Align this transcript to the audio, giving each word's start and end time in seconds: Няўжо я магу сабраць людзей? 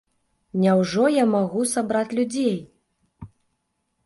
Няўжо 0.61 1.05
я 1.15 1.25
магу 1.35 1.61
сабраць 1.75 2.15
людзей? 2.21 2.57